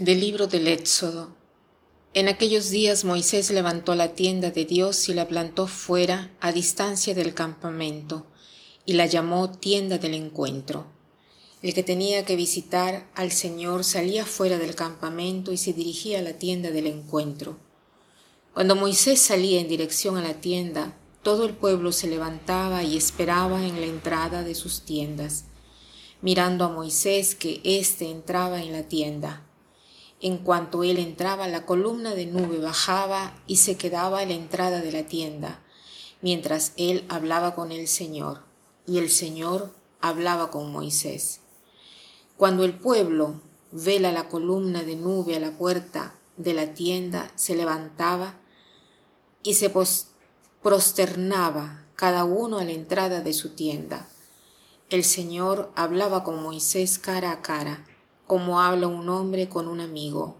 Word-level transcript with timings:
Del 0.00 0.20
libro 0.20 0.46
del 0.46 0.66
Éxodo. 0.66 1.36
En 2.14 2.28
aquellos 2.28 2.70
días 2.70 3.04
Moisés 3.04 3.50
levantó 3.50 3.94
la 3.94 4.14
tienda 4.14 4.50
de 4.50 4.64
Dios 4.64 5.10
y 5.10 5.12
la 5.12 5.28
plantó 5.28 5.66
fuera, 5.66 6.34
a 6.40 6.52
distancia 6.52 7.14
del 7.14 7.34
campamento, 7.34 8.24
y 8.86 8.94
la 8.94 9.04
llamó 9.04 9.50
tienda 9.50 9.98
del 9.98 10.14
encuentro. 10.14 10.86
El 11.60 11.74
que 11.74 11.82
tenía 11.82 12.24
que 12.24 12.34
visitar 12.34 13.10
al 13.14 13.30
Señor 13.30 13.84
salía 13.84 14.24
fuera 14.24 14.56
del 14.56 14.74
campamento 14.74 15.52
y 15.52 15.58
se 15.58 15.74
dirigía 15.74 16.20
a 16.20 16.22
la 16.22 16.32
tienda 16.32 16.70
del 16.70 16.86
encuentro. 16.86 17.58
Cuando 18.54 18.76
Moisés 18.76 19.20
salía 19.20 19.60
en 19.60 19.68
dirección 19.68 20.16
a 20.16 20.22
la 20.22 20.40
tienda, 20.40 20.96
todo 21.22 21.44
el 21.44 21.52
pueblo 21.52 21.92
se 21.92 22.06
levantaba 22.06 22.82
y 22.84 22.96
esperaba 22.96 23.66
en 23.66 23.78
la 23.78 23.86
entrada 23.86 24.44
de 24.44 24.54
sus 24.54 24.80
tiendas, 24.80 25.44
mirando 26.22 26.64
a 26.64 26.70
Moisés 26.70 27.34
que 27.34 27.60
éste 27.64 28.10
entraba 28.10 28.62
en 28.62 28.72
la 28.72 28.84
tienda. 28.84 29.46
En 30.20 30.38
cuanto 30.38 30.84
él 30.84 30.98
entraba, 30.98 31.48
la 31.48 31.64
columna 31.64 32.14
de 32.14 32.26
nube 32.26 32.58
bajaba 32.58 33.34
y 33.46 33.56
se 33.56 33.76
quedaba 33.76 34.20
a 34.20 34.26
la 34.26 34.34
entrada 34.34 34.80
de 34.80 34.92
la 34.92 35.06
tienda, 35.06 35.62
mientras 36.20 36.72
él 36.76 37.06
hablaba 37.08 37.54
con 37.54 37.72
el 37.72 37.88
Señor, 37.88 38.42
y 38.86 38.98
el 38.98 39.08
Señor 39.08 39.72
hablaba 40.00 40.50
con 40.50 40.70
Moisés. 40.70 41.40
Cuando 42.36 42.64
el 42.64 42.78
pueblo 42.78 43.40
vela 43.72 44.12
la 44.12 44.28
columna 44.28 44.82
de 44.82 44.96
nube 44.96 45.36
a 45.36 45.40
la 45.40 45.56
puerta 45.56 46.14
de 46.36 46.52
la 46.52 46.74
tienda, 46.74 47.30
se 47.34 47.54
levantaba 47.54 48.34
y 49.42 49.54
se 49.54 49.72
prosternaba 50.62 51.86
cada 51.96 52.24
uno 52.24 52.58
a 52.58 52.64
la 52.64 52.72
entrada 52.72 53.20
de 53.20 53.32
su 53.32 53.50
tienda. 53.50 54.08
El 54.90 55.04
Señor 55.04 55.70
hablaba 55.76 56.24
con 56.24 56.42
Moisés 56.42 56.98
cara 56.98 57.30
a 57.30 57.42
cara, 57.42 57.86
como 58.30 58.60
habla 58.60 58.86
un 58.86 59.08
hombre 59.08 59.48
con 59.48 59.66
un 59.66 59.80
amigo. 59.80 60.36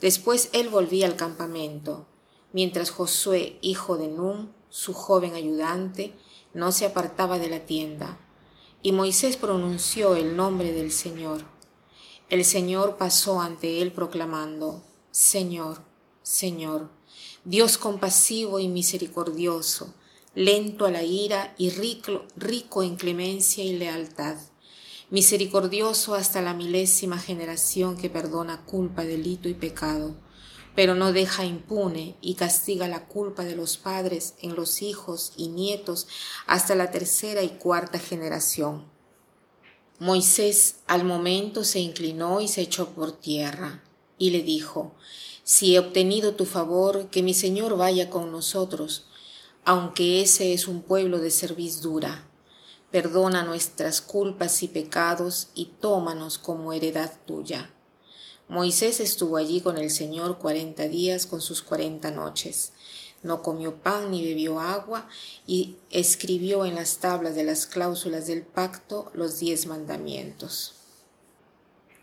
Después 0.00 0.48
él 0.54 0.70
volvía 0.70 1.04
al 1.04 1.16
campamento, 1.16 2.06
mientras 2.54 2.90
Josué, 2.90 3.58
hijo 3.60 3.98
de 3.98 4.08
Nun, 4.08 4.54
su 4.70 4.94
joven 4.94 5.34
ayudante, 5.34 6.14
no 6.54 6.72
se 6.72 6.86
apartaba 6.86 7.38
de 7.38 7.50
la 7.50 7.66
tienda. 7.66 8.18
Y 8.80 8.92
Moisés 8.92 9.36
pronunció 9.36 10.16
el 10.16 10.34
nombre 10.34 10.72
del 10.72 10.90
Señor. 10.90 11.42
El 12.30 12.42
Señor 12.46 12.96
pasó 12.96 13.42
ante 13.42 13.82
él 13.82 13.92
proclamando, 13.92 14.82
Señor, 15.10 15.82
Señor, 16.22 16.88
Dios 17.44 17.76
compasivo 17.76 18.60
y 18.60 18.68
misericordioso, 18.68 19.92
lento 20.34 20.86
a 20.86 20.90
la 20.90 21.02
ira 21.02 21.54
y 21.58 21.68
rico, 21.68 22.24
rico 22.34 22.82
en 22.82 22.96
clemencia 22.96 23.62
y 23.62 23.76
lealtad 23.76 24.38
misericordioso 25.10 26.14
hasta 26.14 26.40
la 26.40 26.54
milésima 26.54 27.18
generación 27.18 27.96
que 27.96 28.08
perdona 28.08 28.64
culpa, 28.64 29.04
delito 29.04 29.48
y 29.48 29.54
pecado, 29.54 30.16
pero 30.76 30.94
no 30.94 31.12
deja 31.12 31.44
impune 31.44 32.16
y 32.20 32.34
castiga 32.34 32.86
la 32.86 33.06
culpa 33.06 33.44
de 33.44 33.56
los 33.56 33.76
padres 33.76 34.34
en 34.40 34.54
los 34.54 34.82
hijos 34.82 35.32
y 35.36 35.48
nietos 35.48 36.06
hasta 36.46 36.76
la 36.76 36.92
tercera 36.92 37.42
y 37.42 37.48
cuarta 37.48 37.98
generación. 37.98 38.84
Moisés 39.98 40.76
al 40.86 41.04
momento 41.04 41.64
se 41.64 41.80
inclinó 41.80 42.40
y 42.40 42.48
se 42.48 42.62
echó 42.62 42.90
por 42.90 43.12
tierra, 43.12 43.82
y 44.16 44.30
le 44.30 44.42
dijo, 44.42 44.94
Si 45.42 45.74
he 45.74 45.78
obtenido 45.78 46.36
tu 46.36 46.46
favor, 46.46 47.10
que 47.10 47.22
mi 47.22 47.34
Señor 47.34 47.76
vaya 47.76 48.08
con 48.10 48.30
nosotros, 48.30 49.06
aunque 49.64 50.22
ese 50.22 50.54
es 50.54 50.68
un 50.68 50.82
pueblo 50.82 51.18
de 51.18 51.30
cerviz 51.30 51.82
dura 51.82 52.29
Perdona 52.90 53.44
nuestras 53.44 54.00
culpas 54.00 54.62
y 54.64 54.68
pecados 54.68 55.48
y 55.54 55.66
tómanos 55.80 56.38
como 56.38 56.72
heredad 56.72 57.12
tuya. 57.24 57.70
Moisés 58.48 58.98
estuvo 58.98 59.36
allí 59.36 59.60
con 59.60 59.78
el 59.78 59.90
Señor 59.90 60.38
cuarenta 60.38 60.88
días 60.88 61.26
con 61.26 61.40
sus 61.40 61.62
cuarenta 61.62 62.10
noches. 62.10 62.72
No 63.22 63.42
comió 63.42 63.76
pan 63.76 64.10
ni 64.10 64.24
bebió 64.24 64.58
agua 64.58 65.08
y 65.46 65.76
escribió 65.90 66.64
en 66.64 66.74
las 66.74 66.98
tablas 66.98 67.36
de 67.36 67.44
las 67.44 67.66
cláusulas 67.66 68.26
del 68.26 68.42
pacto 68.42 69.12
los 69.14 69.38
diez 69.38 69.66
mandamientos. 69.66 70.74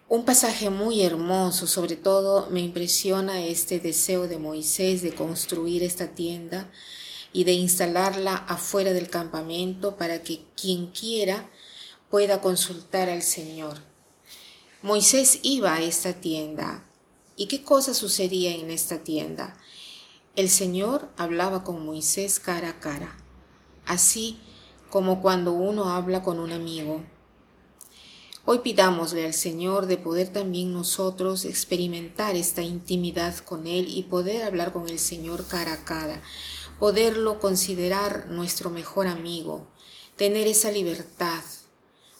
Un 0.07 0.23
pasaje 0.23 0.69
muy 0.69 1.01
hermoso, 1.01 1.67
sobre 1.67 1.97
todo 1.97 2.47
me 2.49 2.61
impresiona 2.61 3.43
este 3.43 3.81
deseo 3.81 4.29
de 4.29 4.37
Moisés 4.37 5.01
de 5.01 5.13
construir 5.13 5.83
esta 5.83 6.07
tienda 6.07 6.71
y 7.33 7.43
de 7.43 7.53
instalarla 7.53 8.35
afuera 8.35 8.93
del 8.93 9.09
campamento 9.09 9.97
para 9.97 10.23
que 10.23 10.41
quien 10.55 10.87
quiera 10.87 11.49
pueda 12.09 12.41
consultar 12.41 13.09
al 13.09 13.21
Señor. 13.21 13.77
Moisés 14.81 15.39
iba 15.43 15.73
a 15.73 15.81
esta 15.81 16.13
tienda. 16.13 16.83
¿Y 17.35 17.47
qué 17.47 17.63
cosa 17.63 17.93
sucedía 17.93 18.55
en 18.55 18.71
esta 18.71 19.03
tienda? 19.03 19.57
El 20.35 20.49
Señor 20.49 21.09
hablaba 21.17 21.63
con 21.63 21.85
Moisés 21.85 22.39
cara 22.39 22.69
a 22.69 22.79
cara, 22.79 23.17
así 23.85 24.39
como 24.89 25.21
cuando 25.21 25.51
uno 25.51 25.89
habla 25.89 26.23
con 26.23 26.39
un 26.39 26.51
amigo. 26.51 27.03
Hoy 28.45 28.59
pidámosle 28.59 29.25
al 29.25 29.33
Señor 29.33 29.87
de 29.87 29.97
poder 29.97 30.29
también 30.29 30.71
nosotros 30.71 31.43
experimentar 31.43 32.35
esta 32.35 32.61
intimidad 32.61 33.35
con 33.39 33.67
Él 33.67 33.87
y 33.89 34.03
poder 34.03 34.43
hablar 34.43 34.71
con 34.71 34.87
el 34.87 34.99
Señor 34.99 35.45
cara 35.47 35.73
a 35.73 35.83
cara, 35.83 36.21
poderlo 36.79 37.39
considerar 37.39 38.27
nuestro 38.29 38.69
mejor 38.69 39.07
amigo, 39.07 39.67
tener 40.15 40.47
esa 40.47 40.71
libertad. 40.71 41.43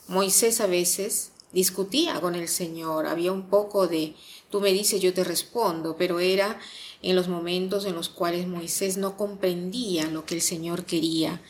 Moisés 0.08 0.60
a 0.60 0.66
veces 0.66 1.32
discutía 1.52 2.20
con 2.20 2.34
el 2.34 2.48
Señor, 2.48 3.06
había 3.06 3.32
un 3.32 3.48
poco 3.48 3.86
de 3.86 4.14
tú 4.50 4.60
me 4.60 4.72
dices, 4.72 5.00
yo 5.00 5.14
te 5.14 5.24
respondo, 5.24 5.96
pero 5.96 6.20
era 6.20 6.58
en 7.02 7.16
los 7.16 7.28
momentos 7.28 7.84
en 7.84 7.94
los 7.94 8.08
cuales 8.08 8.46
Moisés 8.46 8.96
no 8.96 9.16
comprendía 9.16 10.06
lo 10.06 10.24
que 10.24 10.34
el 10.34 10.42
Señor 10.42 10.84
quería, 10.84 11.40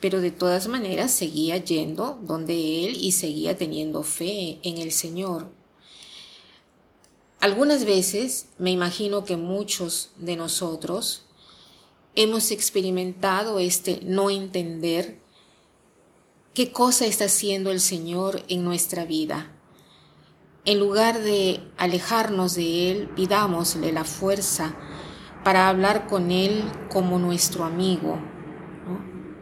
pero 0.00 0.20
de 0.20 0.30
todas 0.30 0.68
maneras 0.68 1.12
seguía 1.12 1.56
yendo 1.58 2.18
donde 2.22 2.86
él 2.86 2.96
y 3.00 3.12
seguía 3.12 3.56
teniendo 3.56 4.02
fe 4.02 4.58
en 4.62 4.78
el 4.78 4.92
Señor. 4.92 5.48
Algunas 7.40 7.84
veces 7.84 8.46
me 8.58 8.70
imagino 8.70 9.24
que 9.24 9.36
muchos 9.36 10.10
de 10.16 10.36
nosotros 10.36 11.24
hemos 12.14 12.50
experimentado 12.50 13.58
este 13.58 14.00
no 14.02 14.30
entender 14.30 15.18
qué 16.54 16.72
cosa 16.72 17.06
está 17.06 17.24
haciendo 17.24 17.70
el 17.70 17.80
Señor 17.80 18.42
en 18.48 18.64
nuestra 18.64 19.04
vida. 19.04 19.52
En 20.64 20.78
lugar 20.78 21.20
de 21.20 21.60
alejarnos 21.76 22.54
de 22.54 22.90
Él, 22.90 23.08
pidámosle 23.16 23.92
la 23.92 24.04
fuerza 24.04 24.76
para 25.42 25.68
hablar 25.68 26.06
con 26.06 26.30
Él 26.30 26.62
como 26.90 27.18
nuestro 27.18 27.64
amigo. 27.64 28.18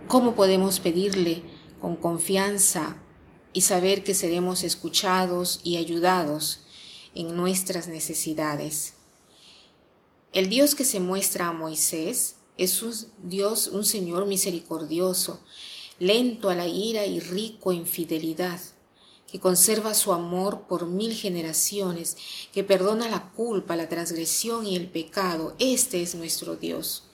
¿Cómo 0.06 0.34
podemos 0.34 0.80
pedirle 0.80 1.42
con 1.80 1.96
confianza 1.96 2.96
y 3.52 3.62
saber 3.62 4.04
que 4.04 4.14
seremos 4.14 4.62
escuchados 4.62 5.60
y 5.64 5.76
ayudados 5.76 6.64
en 7.14 7.36
nuestras 7.36 7.88
necesidades? 7.88 8.94
El 10.32 10.48
Dios 10.48 10.76
que 10.76 10.84
se 10.84 11.00
muestra 11.00 11.48
a 11.48 11.52
Moisés 11.52 12.36
es 12.64 13.08
Dios, 13.22 13.68
un 13.68 13.84
Señor 13.84 14.26
misericordioso, 14.26 15.40
lento 15.98 16.50
a 16.50 16.54
la 16.54 16.66
ira 16.66 17.06
y 17.06 17.18
rico 17.18 17.72
en 17.72 17.86
fidelidad, 17.86 18.60
que 19.30 19.40
conserva 19.40 19.94
su 19.94 20.12
amor 20.12 20.66
por 20.68 20.86
mil 20.86 21.14
generaciones, 21.14 22.16
que 22.52 22.64
perdona 22.64 23.08
la 23.08 23.30
culpa, 23.32 23.76
la 23.76 23.88
transgresión 23.88 24.66
y 24.66 24.76
el 24.76 24.88
pecado. 24.88 25.54
Este 25.58 26.02
es 26.02 26.14
nuestro 26.14 26.56
Dios. 26.56 27.04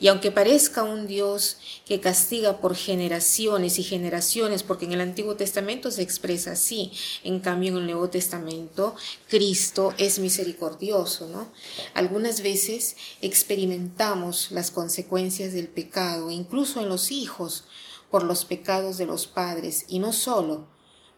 Y 0.00 0.08
aunque 0.08 0.30
parezca 0.30 0.82
un 0.82 1.06
Dios 1.06 1.58
que 1.86 2.00
castiga 2.00 2.58
por 2.60 2.74
generaciones 2.74 3.78
y 3.78 3.82
generaciones, 3.82 4.62
porque 4.62 4.84
en 4.84 4.92
el 4.92 5.00
Antiguo 5.00 5.36
Testamento 5.36 5.90
se 5.90 6.02
expresa 6.02 6.52
así, 6.52 6.92
en 7.24 7.40
cambio 7.40 7.70
en 7.70 7.78
el 7.78 7.86
Nuevo 7.86 8.10
Testamento 8.10 8.94
Cristo 9.28 9.94
es 9.98 10.18
misericordioso, 10.18 11.28
¿no? 11.28 11.52
Algunas 11.94 12.42
veces 12.42 12.96
experimentamos 13.20 14.50
las 14.50 14.70
consecuencias 14.70 15.52
del 15.52 15.68
pecado, 15.68 16.30
incluso 16.30 16.80
en 16.80 16.88
los 16.88 17.10
hijos, 17.10 17.64
por 18.10 18.24
los 18.24 18.44
pecados 18.44 18.98
de 18.98 19.06
los 19.06 19.26
padres, 19.26 19.86
y 19.88 19.98
no 19.98 20.12
solo, 20.12 20.71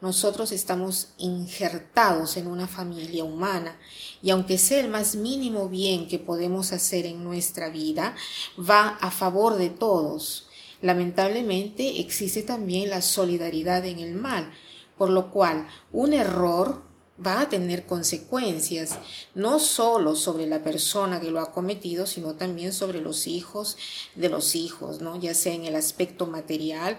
nosotros 0.05 0.53
estamos 0.53 1.15
injertados 1.17 2.37
en 2.37 2.47
una 2.47 2.69
familia 2.69 3.25
humana 3.25 3.79
y 4.23 4.29
aunque 4.29 4.59
sea 4.59 4.81
el 4.81 4.91
más 4.91 5.17
mínimo 5.17 5.71
bien 5.71 6.09
que 6.09 6.19
podemos 6.19 6.75
hacer 6.75 7.07
en 7.07 7.25
nuestra 7.25 7.71
vida, 7.71 8.15
va 8.59 8.99
a 9.01 9.11
favor 9.11 9.57
de 9.57 9.71
todos. 9.71 10.47
Lamentablemente 10.83 12.01
existe 12.01 12.43
también 12.43 12.91
la 12.91 13.01
solidaridad 13.01 13.87
en 13.87 13.99
el 13.99 14.15
mal, 14.15 14.53
por 14.99 15.09
lo 15.09 15.31
cual 15.31 15.67
un 15.91 16.13
error 16.13 16.83
va 17.25 17.41
a 17.41 17.49
tener 17.49 17.87
consecuencias, 17.87 18.99
no 19.35 19.59
solo 19.59 20.17
sobre 20.17 20.47
la 20.47 20.63
persona 20.63 21.19
que 21.19 21.31
lo 21.31 21.41
ha 21.41 21.53
cometido, 21.53 22.07
sino 22.07 22.35
también 22.35 22.75
sobre 22.75 23.01
los 23.01 23.27
hijos 23.27 23.79
de 24.17 24.29
los 24.29 24.55
hijos, 24.55 25.01
¿no? 25.01 25.19
ya 25.19 25.33
sea 25.33 25.55
en 25.55 25.65
el 25.65 25.77
aspecto 25.77 26.27
material 26.27 26.99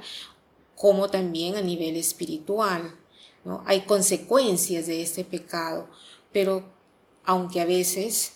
como 0.76 1.10
también 1.10 1.56
a 1.56 1.62
nivel 1.62 1.96
espiritual. 1.96 2.96
Hay 3.66 3.82
consecuencias 3.82 4.88
de 4.88 5.02
este 5.02 5.24
pecado, 5.24 5.88
pero 6.32 6.64
aunque 7.24 7.62
a 7.62 7.66
veces 7.66 8.34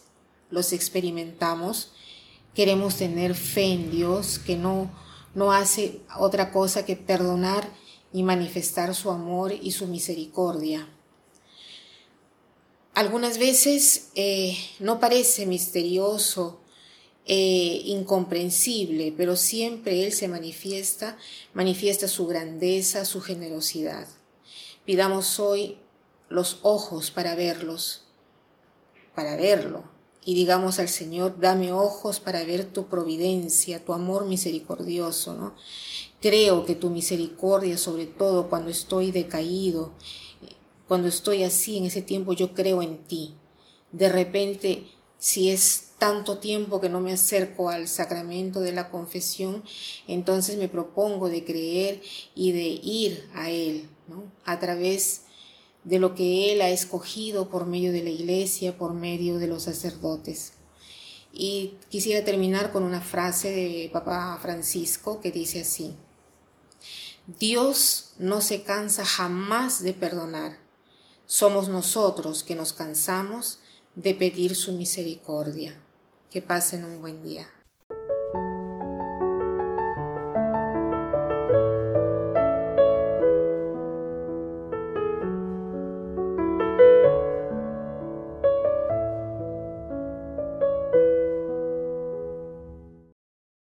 los 0.50 0.74
experimentamos, 0.74 1.91
queremos 2.53 2.95
tener 2.95 3.36
fe 3.36 3.74
en 3.74 3.91
Dios 3.91 4.39
que 4.39 4.56
no, 4.56 4.91
no 5.36 5.51
hace 5.51 6.01
otra 6.18 6.51
cosa 6.51 6.86
que 6.86 6.95
perdonar 6.95 7.69
y 8.12 8.24
manifestar 8.24 8.95
su 8.95 9.12
amor 9.12 9.53
y 9.53 9.71
su 9.71 9.88
misericordia. 9.88 10.88
Algunas 12.94 13.38
veces 13.38 14.09
eh, 14.15 14.57
no 14.80 15.00
parece 15.00 15.45
misterioso, 15.45 16.59
eh, 17.31 17.83
incomprensible, 17.85 19.13
pero 19.15 19.35
siempre 19.35 20.03
Él 20.03 20.13
se 20.13 20.27
manifiesta, 20.27 21.15
manifiesta 21.53 22.07
su 22.07 22.25
grandeza, 22.25 23.05
su 23.05 23.21
generosidad. 23.21 24.07
Pidamos 24.83 25.39
hoy 25.39 25.77
los 26.27 26.57
ojos 26.63 27.11
para 27.11 27.35
verlos, 27.35 28.07
para 29.13 29.35
verlo, 29.35 29.83
y 30.25 30.33
digamos 30.33 30.79
al 30.79 30.89
Señor, 30.89 31.39
dame 31.39 31.71
ojos 31.71 32.19
para 32.19 32.43
ver 32.43 32.65
tu 32.65 32.87
providencia, 32.87 33.85
tu 33.85 33.93
amor 33.93 34.25
misericordioso, 34.25 35.35
¿no? 35.35 35.53
Creo 36.19 36.65
que 36.65 36.73
tu 36.73 36.89
misericordia, 36.89 37.77
sobre 37.77 38.07
todo 38.07 38.49
cuando 38.49 38.71
estoy 38.71 39.11
decaído, 39.11 39.91
cuando 40.87 41.07
estoy 41.07 41.43
así 41.43 41.77
en 41.77 41.85
ese 41.85 42.01
tiempo, 42.01 42.33
yo 42.33 42.55
creo 42.55 42.81
en 42.81 42.97
ti. 43.05 43.35
De 43.91 44.09
repente, 44.09 44.87
si 45.19 45.51
es 45.51 45.88
tanto 46.00 46.40
tiempo 46.40 46.81
que 46.81 46.90
no 46.90 47.01
me 47.01 47.13
acerco 47.13 47.69
al 47.69 47.88
sacramento 47.88 48.62
de 48.62 48.72
la 48.72 48.90
confesión, 48.90 49.63
entonces 50.07 50.57
me 50.57 50.69
propongo 50.69 51.30
de 51.30 51.44
creer 51.44 52.01
y 52.34 52.54
de 52.54 52.68
ir 52.68 53.30
a 53.36 53.51
Él, 53.51 53.88
¿no? 54.07 54.24
A 54.46 54.60
través 54.60 55.24
de 55.84 56.00
lo 56.00 56.16
que 56.16 56.51
Él 56.51 56.62
ha 56.62 56.69
escogido 56.69 57.50
por 57.50 57.66
medio 57.66 57.92
de 57.92 58.04
la 58.04 58.10
iglesia, 58.10 58.78
por 58.78 58.94
medio 58.94 59.38
de 59.38 59.48
los 59.48 59.63
sacerdotes. 59.63 60.54
Y 61.31 61.75
quisiera 61.90 62.25
terminar 62.25 62.72
con 62.72 62.84
una 62.84 63.01
frase 63.01 63.51
de 63.51 63.90
Papa 63.94 64.40
Francisco 64.42 65.19
que 65.22 65.31
dice 65.31 65.62
así, 65.62 65.94
Dios 67.40 68.13
no 68.18 68.42
se 68.42 68.63
cansa 68.63 69.06
jamás 69.06 69.84
de 69.84 69.94
perdonar. 69.94 70.57
Somos 71.28 71.69
nosotros 71.69 72.44
que 72.44 72.56
nos 72.56 72.74
cansamos 72.74 73.60
de 73.96 74.16
pedir 74.16 74.56
su 74.56 74.74
misericordia. 74.74 75.80
Que 76.29 76.41
pasen 76.43 76.85
un 76.85 77.01
buen 77.01 77.23
día. 77.23 77.47